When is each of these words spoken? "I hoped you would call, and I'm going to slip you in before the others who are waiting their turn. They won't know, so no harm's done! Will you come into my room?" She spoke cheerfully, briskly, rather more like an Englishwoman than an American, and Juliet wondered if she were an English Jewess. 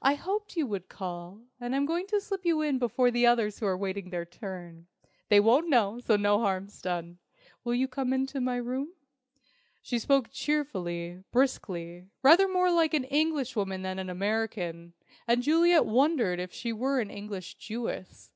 "I 0.00 0.14
hoped 0.14 0.56
you 0.56 0.66
would 0.66 0.88
call, 0.88 1.42
and 1.60 1.76
I'm 1.76 1.84
going 1.84 2.06
to 2.06 2.22
slip 2.22 2.46
you 2.46 2.62
in 2.62 2.78
before 2.78 3.10
the 3.10 3.26
others 3.26 3.58
who 3.58 3.66
are 3.66 3.76
waiting 3.76 4.08
their 4.08 4.24
turn. 4.24 4.86
They 5.28 5.40
won't 5.40 5.68
know, 5.68 6.00
so 6.00 6.16
no 6.16 6.38
harm's 6.38 6.80
done! 6.80 7.18
Will 7.64 7.74
you 7.74 7.86
come 7.86 8.14
into 8.14 8.40
my 8.40 8.56
room?" 8.56 8.94
She 9.82 9.98
spoke 9.98 10.30
cheerfully, 10.30 11.22
briskly, 11.32 12.06
rather 12.22 12.48
more 12.48 12.72
like 12.72 12.94
an 12.94 13.04
Englishwoman 13.04 13.82
than 13.82 13.98
an 13.98 14.08
American, 14.08 14.94
and 15.26 15.42
Juliet 15.42 15.84
wondered 15.84 16.40
if 16.40 16.50
she 16.50 16.72
were 16.72 17.00
an 17.02 17.10
English 17.10 17.56
Jewess. 17.56 18.30